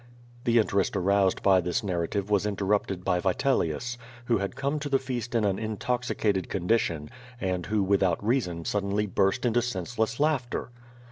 [0.45, 4.97] "The interest aroused by this narrative was interrupted by Vitelius, who had come to the
[4.97, 10.71] feast in an intoxicated con dition, and who without reason suddenly burst into senseless laughter.